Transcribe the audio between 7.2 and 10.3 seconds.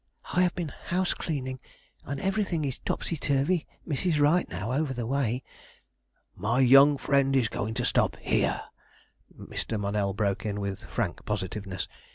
is going to stop here," Mr. Mouell